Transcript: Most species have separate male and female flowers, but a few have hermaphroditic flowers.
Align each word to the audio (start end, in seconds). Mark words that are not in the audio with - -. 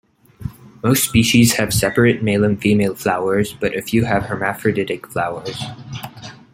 Most 0.81 1.03
species 1.03 1.53
have 1.57 1.71
separate 1.71 2.23
male 2.23 2.43
and 2.43 2.59
female 2.59 2.95
flowers, 2.95 3.53
but 3.53 3.75
a 3.77 3.83
few 3.83 4.03
have 4.05 4.23
hermaphroditic 4.23 5.05
flowers. 5.05 5.61